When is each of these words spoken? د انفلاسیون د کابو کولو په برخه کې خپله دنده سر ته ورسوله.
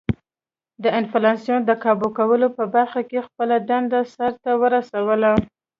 د 0.83 0.85
انفلاسیون 0.99 1.59
د 1.65 1.71
کابو 1.83 2.07
کولو 2.17 2.47
په 2.57 2.63
برخه 2.75 3.01
کې 3.09 3.25
خپله 3.27 3.55
دنده 3.69 4.01
سر 4.13 4.31
ته 4.43 4.51
ورسوله. 4.61 5.31